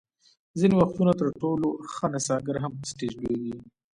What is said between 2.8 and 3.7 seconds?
سټېج لویږي.